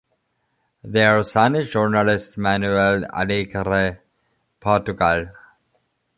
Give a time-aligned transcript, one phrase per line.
[0.83, 3.99] Their son is journalist Manuel Alegre
[4.59, 5.27] Portugal.